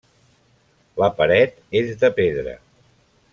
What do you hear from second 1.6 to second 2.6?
és de pedra.